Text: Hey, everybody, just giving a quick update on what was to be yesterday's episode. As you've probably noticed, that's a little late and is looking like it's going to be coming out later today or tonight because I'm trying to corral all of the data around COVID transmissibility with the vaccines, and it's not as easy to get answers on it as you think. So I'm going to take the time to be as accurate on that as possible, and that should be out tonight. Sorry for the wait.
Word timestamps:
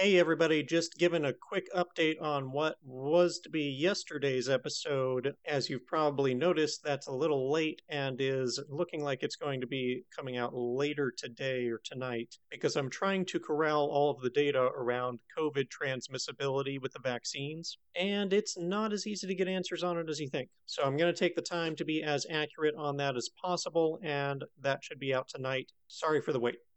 Hey, 0.00 0.16
everybody, 0.16 0.62
just 0.62 0.96
giving 0.96 1.24
a 1.24 1.32
quick 1.32 1.66
update 1.74 2.22
on 2.22 2.52
what 2.52 2.76
was 2.84 3.40
to 3.40 3.50
be 3.50 3.62
yesterday's 3.64 4.48
episode. 4.48 5.34
As 5.44 5.68
you've 5.68 5.88
probably 5.88 6.34
noticed, 6.34 6.84
that's 6.84 7.08
a 7.08 7.12
little 7.12 7.50
late 7.50 7.82
and 7.88 8.20
is 8.20 8.60
looking 8.68 9.02
like 9.02 9.24
it's 9.24 9.34
going 9.34 9.60
to 9.60 9.66
be 9.66 10.04
coming 10.16 10.36
out 10.36 10.54
later 10.54 11.12
today 11.18 11.66
or 11.66 11.80
tonight 11.82 12.36
because 12.48 12.76
I'm 12.76 12.88
trying 12.88 13.26
to 13.26 13.40
corral 13.40 13.86
all 13.90 14.12
of 14.12 14.20
the 14.20 14.30
data 14.30 14.62
around 14.62 15.18
COVID 15.36 15.66
transmissibility 15.66 16.80
with 16.80 16.92
the 16.92 17.00
vaccines, 17.02 17.76
and 17.96 18.32
it's 18.32 18.56
not 18.56 18.92
as 18.92 19.04
easy 19.04 19.26
to 19.26 19.34
get 19.34 19.48
answers 19.48 19.82
on 19.82 19.98
it 19.98 20.08
as 20.08 20.20
you 20.20 20.28
think. 20.28 20.48
So 20.66 20.84
I'm 20.84 20.96
going 20.96 21.12
to 21.12 21.18
take 21.18 21.34
the 21.34 21.42
time 21.42 21.74
to 21.74 21.84
be 21.84 22.04
as 22.04 22.24
accurate 22.30 22.76
on 22.78 22.98
that 22.98 23.16
as 23.16 23.30
possible, 23.42 23.98
and 24.04 24.44
that 24.62 24.84
should 24.84 25.00
be 25.00 25.12
out 25.12 25.26
tonight. 25.26 25.72
Sorry 25.88 26.22
for 26.22 26.32
the 26.32 26.38
wait. 26.38 26.58